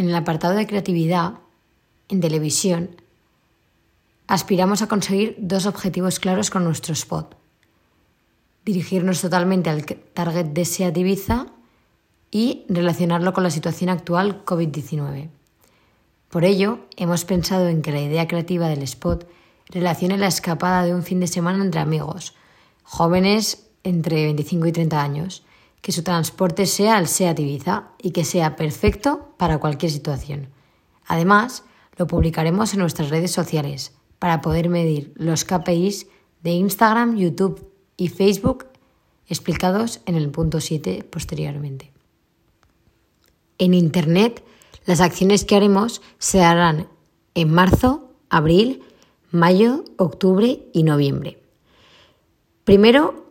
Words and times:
En 0.00 0.08
el 0.08 0.14
apartado 0.14 0.54
de 0.54 0.66
creatividad, 0.66 1.34
en 2.08 2.22
televisión, 2.22 2.96
aspiramos 4.28 4.80
a 4.80 4.86
conseguir 4.86 5.36
dos 5.38 5.66
objetivos 5.66 6.18
claros 6.18 6.48
con 6.48 6.64
nuestro 6.64 6.94
spot. 6.94 7.36
Dirigirnos 8.64 9.20
totalmente 9.20 9.68
al 9.68 9.84
target 9.84 10.46
de 10.46 11.44
y 12.30 12.64
relacionarlo 12.70 13.34
con 13.34 13.44
la 13.44 13.50
situación 13.50 13.90
actual 13.90 14.42
COVID-19. 14.46 15.28
Por 16.30 16.44
ello, 16.46 16.78
hemos 16.96 17.26
pensado 17.26 17.68
en 17.68 17.82
que 17.82 17.92
la 17.92 18.00
idea 18.00 18.26
creativa 18.26 18.70
del 18.70 18.80
spot 18.84 19.28
relacione 19.66 20.16
la 20.16 20.28
escapada 20.28 20.86
de 20.86 20.94
un 20.94 21.02
fin 21.02 21.20
de 21.20 21.26
semana 21.26 21.62
entre 21.62 21.82
amigos, 21.82 22.34
jóvenes 22.84 23.66
entre 23.84 24.24
25 24.24 24.66
y 24.66 24.72
30 24.72 25.02
años, 25.02 25.42
que 25.80 25.92
su 25.92 26.02
transporte 26.02 26.66
sea 26.66 26.98
el 26.98 27.08
SEAT 27.08 27.40
Ibiza 27.40 27.88
y 28.02 28.10
que 28.10 28.24
sea 28.24 28.56
perfecto 28.56 29.34
para 29.36 29.58
cualquier 29.58 29.90
situación. 29.90 30.48
Además, 31.06 31.64
lo 31.96 32.06
publicaremos 32.06 32.72
en 32.72 32.80
nuestras 32.80 33.10
redes 33.10 33.30
sociales 33.30 33.92
para 34.18 34.40
poder 34.40 34.68
medir 34.68 35.12
los 35.16 35.44
KPIs 35.44 36.06
de 36.42 36.50
Instagram, 36.50 37.16
YouTube 37.16 37.70
y 37.96 38.08
Facebook 38.08 38.66
explicados 39.26 40.00
en 40.06 40.16
el 40.16 40.30
punto 40.30 40.60
7 40.60 41.06
posteriormente. 41.10 41.92
En 43.58 43.74
Internet, 43.74 44.44
las 44.86 45.00
acciones 45.00 45.44
que 45.44 45.56
haremos 45.56 46.02
se 46.18 46.42
harán 46.42 46.88
en 47.34 47.52
marzo, 47.52 48.12
abril, 48.28 48.82
mayo, 49.30 49.84
octubre 49.96 50.66
y 50.72 50.82
noviembre. 50.82 51.42
Primero, 52.64 53.29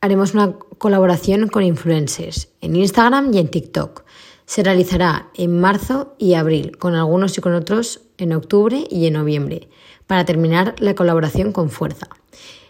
haremos 0.00 0.32
una 0.34 0.54
colaboración 0.78 1.48
con 1.48 1.62
influencers 1.62 2.48
en 2.60 2.76
Instagram 2.76 3.34
y 3.34 3.38
en 3.38 3.48
TikTok. 3.48 4.04
Se 4.46 4.62
realizará 4.62 5.30
en 5.34 5.60
marzo 5.60 6.14
y 6.18 6.34
abril, 6.34 6.78
con 6.78 6.94
algunos 6.94 7.36
y 7.36 7.40
con 7.40 7.54
otros 7.54 8.00
en 8.18 8.32
octubre 8.32 8.84
y 8.90 9.06
en 9.06 9.12
noviembre 9.14 9.68
para 10.06 10.24
terminar 10.24 10.74
la 10.78 10.94
colaboración 10.94 11.52
con 11.52 11.70
fuerza. 11.70 12.08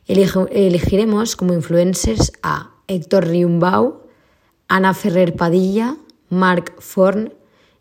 Elegiremos 0.07 1.37
como 1.37 1.55
influencers 1.55 2.33
a 2.43 2.75
Héctor 2.87 3.29
Riumbau, 3.29 4.03
Ana 4.69 4.93
Ferrer 4.93 5.35
Padilla, 5.37 5.97
Marc 6.29 6.79
Forn, 6.81 7.33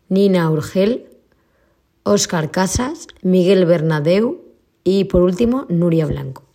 Nina 0.08 0.50
Urgel, 0.50 1.08
Óscar 2.04 2.50
Casas, 2.50 3.08
Miguel 3.22 3.66
Bernadeu 3.66 4.40
y 4.82 5.04
por 5.04 5.22
último 5.22 5.66
Nuria 5.68 6.06
Blanco. 6.06 6.49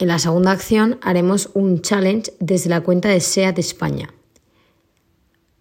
En 0.00 0.08
la 0.08 0.18
segunda 0.18 0.52
acción 0.52 0.98
haremos 1.02 1.50
un 1.52 1.82
challenge 1.82 2.32
desde 2.40 2.70
la 2.70 2.80
cuenta 2.80 3.10
de 3.10 3.20
SEAT 3.20 3.58
España. 3.58 4.14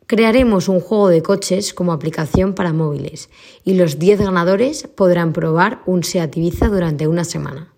Crearemos 0.08 0.70
un 0.70 0.80
juego 0.80 1.10
de 1.10 1.22
coches 1.22 1.74
como 1.74 1.92
aplicación 1.92 2.54
para 2.54 2.72
móviles 2.72 3.30
y 3.66 3.74
los 3.74 4.00
10 4.00 4.22
ganadores 4.22 4.88
podrán 4.96 5.34
probar 5.34 5.82
un 5.86 6.06
SEAT 6.06 6.38
Ibiza 6.38 6.70
durante 6.70 7.06
una 7.06 7.26
semana. 7.26 7.74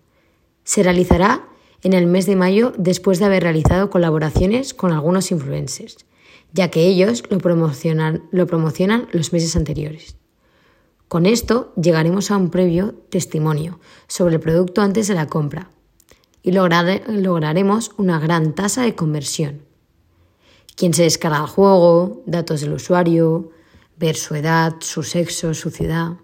Se 0.62 0.84
realizará 0.84 1.48
en 1.82 1.94
el 1.94 2.06
mes 2.06 2.26
de 2.26 2.36
mayo 2.36 2.72
después 2.78 3.18
de 3.18 3.24
haber 3.24 3.42
realizado 3.42 3.90
colaboraciones 3.90 4.72
con 4.72 4.92
algunos 4.92 5.32
influencers, 5.32 6.06
ya 6.52 6.70
que 6.70 6.86
ellos 6.86 7.24
lo 7.28 7.38
promocionan, 7.38 8.22
lo 8.30 8.46
promocionan 8.46 9.08
los 9.10 9.32
meses 9.32 9.56
anteriores. 9.56 10.14
Con 11.08 11.26
esto 11.26 11.72
llegaremos 11.74 12.30
a 12.30 12.36
un 12.36 12.50
previo 12.50 12.94
testimonio 13.10 13.80
sobre 14.06 14.36
el 14.36 14.40
producto 14.40 14.80
antes 14.80 15.08
de 15.08 15.14
la 15.14 15.26
compra 15.26 15.72
y 16.42 16.52
lograremos 16.52 17.92
una 17.96 18.18
gran 18.18 18.54
tasa 18.54 18.82
de 18.82 18.94
conversión 18.94 19.72
quién 20.76 20.94
se 20.94 21.04
descarga 21.04 21.38
el 21.38 21.46
juego, 21.46 22.22
datos 22.26 22.60
del 22.60 22.72
usuario, 22.72 23.50
ver 23.96 24.16
su 24.16 24.34
edad, 24.34 24.74
su 24.80 25.02
sexo, 25.02 25.54
su 25.54 25.70
ciudad. 25.70 26.14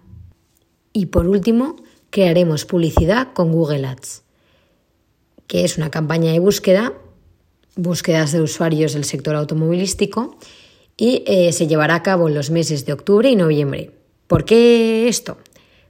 Y 0.93 1.07
por 1.07 1.27
último, 1.27 1.75
crearemos 2.09 2.65
publicidad 2.65 3.33
con 3.33 3.51
Google 3.51 3.87
Ads, 3.87 4.23
que 5.47 5.63
es 5.63 5.77
una 5.77 5.89
campaña 5.89 6.31
de 6.31 6.39
búsqueda, 6.39 6.93
búsquedas 7.75 8.31
de 8.31 8.41
usuarios 8.41 8.93
del 8.93 9.05
sector 9.05 9.35
automovilístico, 9.35 10.37
y 10.97 11.23
eh, 11.27 11.53
se 11.53 11.67
llevará 11.67 11.95
a 11.95 12.03
cabo 12.03 12.27
en 12.27 12.35
los 12.35 12.49
meses 12.49 12.85
de 12.85 12.91
octubre 12.91 13.29
y 13.29 13.35
noviembre. 13.35 13.91
¿Por 14.27 14.43
qué 14.43 15.07
esto? 15.07 15.37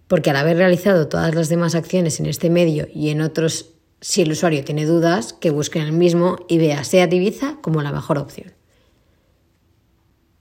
Porque 0.07 0.29
al 0.29 0.35
haber 0.35 0.57
realizado 0.57 1.07
todas 1.07 1.33
las 1.33 1.49
demás 1.49 1.73
acciones 1.73 2.19
en 2.19 2.27
este 2.27 2.49
medio 2.49 2.87
y 2.93 3.09
en 3.09 3.21
otros 3.21 3.71
si 4.01 4.21
el 4.21 4.31
usuario 4.31 4.63
tiene 4.63 4.85
dudas, 4.85 5.33
que 5.33 5.51
busque 5.51 5.79
en 5.79 5.85
el 5.85 5.91
mismo 5.91 6.37
y 6.47 6.57
vea 6.57 6.83
SEAT 6.83 7.13
Ibiza 7.13 7.57
como 7.61 7.81
la 7.81 7.91
mejor 7.91 8.17
opción. 8.17 8.53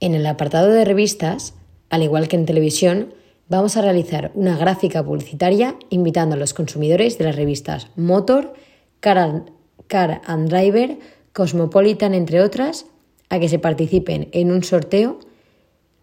En 0.01 0.15
el 0.15 0.27
apartado 0.27 0.71
de 0.71 0.85
revistas, 0.85 1.55
al 1.91 2.03
igual 2.03 2.29
que 2.29 2.37
en 2.37 2.47
televisión, 2.47 3.15
vamos 3.49 3.77
a 3.77 3.83
realizar 3.83 4.31
una 4.35 4.57
gráfica 4.57 5.05
publicitaria 5.05 5.75
invitando 5.91 6.37
a 6.37 6.39
los 6.39 6.55
consumidores 6.55 7.19
de 7.19 7.25
las 7.25 7.37
revistas 7.37 7.89
Motor, 7.97 8.55
Car, 9.01 9.45
Car 9.89 10.23
and 10.27 10.49
Driver, 10.49 10.99
Cosmopolitan, 11.33 12.15
entre 12.15 12.43
otras, 12.43 12.87
a 13.29 13.41
que 13.41 13.49
se 13.49 13.59
participen 13.59 14.29
en 14.33 14.53
un 14.53 14.63
sorteo 14.63 15.19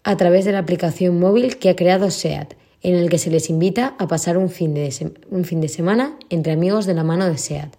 a 0.03 0.17
través 0.17 0.45
de 0.45 0.51
la 0.51 0.59
aplicación 0.59 1.19
móvil 1.19 1.57
que 1.57 1.69
ha 1.69 1.75
creado 1.75 2.11
SEAT 2.11 2.53
en 2.81 2.95
el 2.95 3.09
que 3.09 3.17
se 3.17 3.31
les 3.31 3.49
invita 3.49 3.95
a 3.97 4.07
pasar 4.07 4.37
un 4.37 4.49
fin 4.49 4.73
de, 4.73 5.13
un 5.29 5.45
fin 5.45 5.61
de 5.61 5.69
semana 5.69 6.17
entre 6.29 6.53
amigos 6.53 6.85
de 6.85 6.93
la 6.93 7.03
mano 7.03 7.25
de 7.25 7.37
SEAT. 7.37 7.75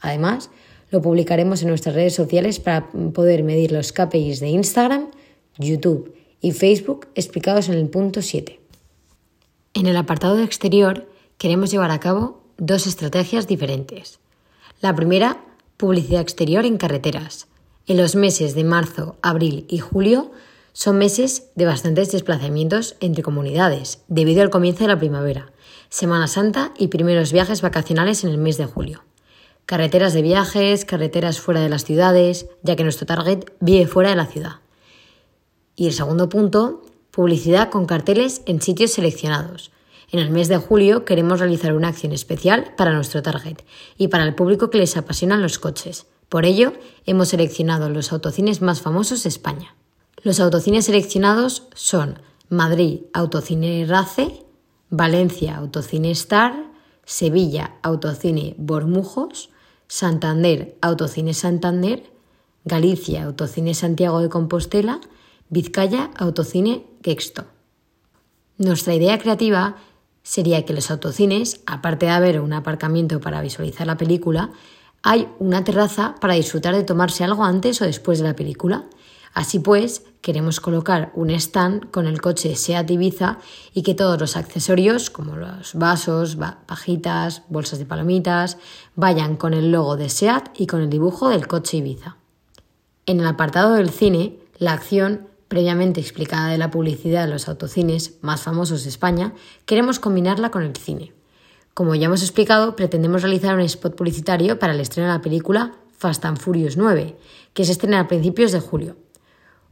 Además, 0.00 0.50
lo 0.90 1.02
publicaremos 1.02 1.62
en 1.62 1.68
nuestras 1.68 1.94
redes 1.94 2.14
sociales 2.14 2.60
para 2.60 2.88
poder 2.90 3.42
medir 3.42 3.72
los 3.72 3.92
KPIs 3.92 4.40
de 4.40 4.48
Instagram, 4.48 5.08
YouTube 5.58 6.14
y 6.40 6.52
Facebook 6.52 7.08
explicados 7.14 7.68
en 7.68 7.74
el 7.74 7.88
punto 7.88 8.22
7. 8.22 8.60
En 9.74 9.86
el 9.86 9.96
apartado 9.96 10.36
de 10.36 10.44
exterior 10.44 11.08
queremos 11.38 11.70
llevar 11.70 11.90
a 11.90 12.00
cabo 12.00 12.40
dos 12.56 12.86
estrategias 12.86 13.46
diferentes. 13.46 14.20
La 14.80 14.94
primera, 14.94 15.44
publicidad 15.76 16.20
exterior 16.20 16.64
en 16.64 16.78
carreteras. 16.78 17.48
En 17.86 17.96
los 17.96 18.14
meses 18.14 18.54
de 18.54 18.64
marzo, 18.64 19.16
abril 19.22 19.66
y 19.68 19.78
julio 19.78 20.30
son 20.76 20.98
meses 20.98 21.48
de 21.54 21.64
bastantes 21.64 22.12
desplazamientos 22.12 22.96
entre 23.00 23.22
comunidades, 23.22 24.02
debido 24.08 24.42
al 24.42 24.50
comienzo 24.50 24.84
de 24.84 24.88
la 24.88 24.98
primavera, 24.98 25.50
Semana 25.88 26.28
Santa 26.28 26.74
y 26.76 26.88
primeros 26.88 27.32
viajes 27.32 27.62
vacacionales 27.62 28.24
en 28.24 28.30
el 28.30 28.36
mes 28.36 28.58
de 28.58 28.66
julio. 28.66 29.02
Carreteras 29.64 30.12
de 30.12 30.20
viajes, 30.20 30.84
carreteras 30.84 31.40
fuera 31.40 31.62
de 31.62 31.70
las 31.70 31.86
ciudades, 31.86 32.48
ya 32.62 32.76
que 32.76 32.82
nuestro 32.82 33.06
target 33.06 33.46
vive 33.58 33.86
fuera 33.86 34.10
de 34.10 34.16
la 34.16 34.26
ciudad. 34.26 34.56
Y 35.76 35.86
el 35.86 35.94
segundo 35.94 36.28
punto, 36.28 36.82
publicidad 37.10 37.70
con 37.70 37.86
carteles 37.86 38.42
en 38.44 38.60
sitios 38.60 38.90
seleccionados. 38.90 39.70
En 40.12 40.20
el 40.20 40.28
mes 40.28 40.48
de 40.48 40.58
julio 40.58 41.06
queremos 41.06 41.40
realizar 41.40 41.72
una 41.72 41.88
acción 41.88 42.12
especial 42.12 42.74
para 42.76 42.92
nuestro 42.92 43.22
target 43.22 43.62
y 43.96 44.08
para 44.08 44.24
el 44.24 44.34
público 44.34 44.68
que 44.68 44.76
les 44.76 44.98
apasionan 44.98 45.40
los 45.40 45.58
coches. 45.58 46.04
Por 46.28 46.44
ello, 46.44 46.74
hemos 47.06 47.28
seleccionado 47.28 47.88
los 47.88 48.12
autocines 48.12 48.60
más 48.60 48.82
famosos 48.82 49.22
de 49.22 49.30
España. 49.30 49.74
Los 50.26 50.40
autocines 50.40 50.86
seleccionados 50.86 51.68
son 51.76 52.18
Madrid 52.48 53.02
Autocine 53.12 53.86
Race, 53.86 54.44
Valencia 54.90 55.56
Autocine 55.56 56.10
Star, 56.10 56.52
Sevilla 57.04 57.76
Autocine 57.84 58.56
Bormujos, 58.58 59.50
Santander 59.86 60.76
Autocine 60.80 61.32
Santander, 61.32 62.10
Galicia 62.64 63.22
Autocine 63.22 63.72
Santiago 63.72 64.20
de 64.20 64.28
Compostela, 64.28 65.00
Vizcaya 65.48 66.10
Autocine 66.16 66.84
Quexto. 67.02 67.44
Nuestra 68.58 68.96
idea 68.96 69.20
creativa 69.20 69.76
sería 70.24 70.64
que 70.64 70.72
los 70.72 70.90
autocines, 70.90 71.60
aparte 71.66 72.06
de 72.06 72.12
haber 72.12 72.40
un 72.40 72.52
aparcamiento 72.52 73.20
para 73.20 73.42
visualizar 73.42 73.86
la 73.86 73.96
película, 73.96 74.50
hay 75.04 75.28
una 75.38 75.62
terraza 75.62 76.16
para 76.20 76.34
disfrutar 76.34 76.74
de 76.74 76.82
tomarse 76.82 77.22
algo 77.22 77.44
antes 77.44 77.80
o 77.80 77.84
después 77.84 78.18
de 78.18 78.24
la 78.24 78.34
película. 78.34 78.86
Así 79.36 79.58
pues, 79.58 80.02
queremos 80.22 80.60
colocar 80.60 81.12
un 81.14 81.28
stand 81.28 81.90
con 81.90 82.06
el 82.06 82.22
coche 82.22 82.56
SEAT 82.56 82.90
Ibiza 82.90 83.38
y 83.74 83.82
que 83.82 83.92
todos 83.92 84.18
los 84.18 84.34
accesorios, 84.34 85.10
como 85.10 85.36
los 85.36 85.74
vasos, 85.74 86.38
pajitas, 86.64 87.42
bolsas 87.50 87.78
de 87.78 87.84
palomitas, 87.84 88.56
vayan 88.94 89.36
con 89.36 89.52
el 89.52 89.70
logo 89.70 89.98
de 89.98 90.08
SEAT 90.08 90.58
y 90.58 90.66
con 90.66 90.80
el 90.80 90.88
dibujo 90.88 91.28
del 91.28 91.46
coche 91.46 91.76
Ibiza. 91.76 92.16
En 93.04 93.20
el 93.20 93.26
apartado 93.26 93.74
del 93.74 93.90
cine, 93.90 94.38
la 94.56 94.72
acción 94.72 95.28
previamente 95.48 96.00
explicada 96.00 96.48
de 96.48 96.56
la 96.56 96.70
publicidad 96.70 97.26
de 97.26 97.32
los 97.32 97.46
autocines 97.46 98.14
más 98.22 98.40
famosos 98.40 98.84
de 98.84 98.88
España, 98.88 99.34
queremos 99.66 100.00
combinarla 100.00 100.50
con 100.50 100.62
el 100.62 100.74
cine. 100.78 101.12
Como 101.74 101.94
ya 101.94 102.06
hemos 102.06 102.22
explicado, 102.22 102.74
pretendemos 102.74 103.20
realizar 103.20 103.54
un 103.54 103.60
spot 103.60 103.96
publicitario 103.96 104.58
para 104.58 104.72
el 104.72 104.80
estreno 104.80 105.10
de 105.10 105.18
la 105.18 105.22
película 105.22 105.74
Fast 105.98 106.24
and 106.24 106.38
Furious 106.38 106.78
9, 106.78 107.18
que 107.52 107.66
se 107.66 107.72
estrena 107.72 108.00
a 108.00 108.08
principios 108.08 108.52
de 108.52 108.60
julio. 108.60 108.96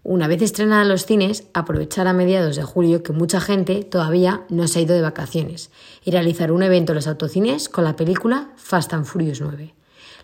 Una 0.06 0.28
vez 0.28 0.42
estrenada 0.42 0.82
en 0.82 0.90
los 0.90 1.06
cines, 1.06 1.44
aprovechar 1.54 2.06
a 2.06 2.12
mediados 2.12 2.56
de 2.56 2.62
julio 2.62 3.02
que 3.02 3.14
mucha 3.14 3.40
gente 3.40 3.84
todavía 3.84 4.42
no 4.50 4.68
se 4.68 4.78
ha 4.78 4.82
ido 4.82 4.94
de 4.94 5.00
vacaciones 5.00 5.70
y 6.04 6.10
realizar 6.10 6.52
un 6.52 6.62
evento 6.62 6.92
en 6.92 6.96
los 6.96 7.06
autocines 7.06 7.70
con 7.70 7.84
la 7.84 7.96
película 7.96 8.50
Fast 8.56 8.92
and 8.92 9.06
Furious 9.06 9.40
9. 9.40 9.74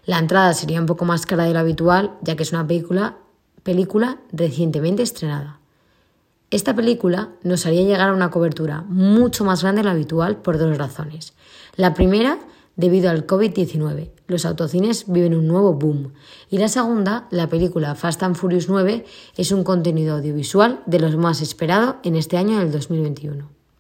La 0.05 0.19
entrada 0.19 0.53
sería 0.53 0.81
un 0.81 0.87
poco 0.87 1.07
más 1.07 1.25
cara 1.25 1.45
de 1.45 1.55
lo 1.55 1.61
habitual, 1.61 2.13
ya 2.21 2.37
que 2.37 2.43
es 2.43 2.53
una 2.53 2.67
película, 2.67 3.17
película 3.63 4.19
recientemente 4.33 5.03
estrenada. 5.03 5.61
Esta 6.51 6.77
película 6.77 7.31
nos 7.43 7.65
haría 7.65 7.81
llegar 7.81 8.11
a 8.11 8.15
una 8.15 8.31
cobertura 8.31 8.83
mucho 8.83 9.47
más 9.47 9.63
grande 9.63 9.79
de 9.79 9.85
lo 9.85 9.93
habitual 9.93 10.37
por 10.37 10.59
dos 10.59 10.77
razones. 10.77 11.33
La 11.77 11.95
primera, 11.95 12.39
debido 12.81 13.11
al 13.11 13.27
COVID-19. 13.27 14.11
Los 14.27 14.47
autocines 14.47 15.05
viven 15.07 15.35
un 15.35 15.47
nuevo 15.47 15.75
boom. 15.75 16.15
Y 16.51 16.59
la 16.59 16.69
segunda, 16.69 17.29
la 17.31 17.49
película 17.49 17.95
Fast 17.95 18.23
and 18.23 18.37
Furious 18.37 18.69
9 18.69 19.05
es 19.37 19.53
un 19.53 19.65
contenido 19.65 20.17
audiovisual 20.17 20.81
de 20.87 20.99
los 20.99 21.17
más 21.17 21.43
esperado 21.43 21.97
en 22.03 22.17
este 22.17 22.39
año 22.39 22.59
del 22.59 22.73
2021. 22.73 23.60